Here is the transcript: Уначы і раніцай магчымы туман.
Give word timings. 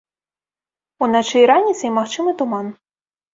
Уначы 1.07 1.37
і 1.43 1.43
раніцай 1.51 1.93
магчымы 1.99 2.35
туман. 2.41 2.73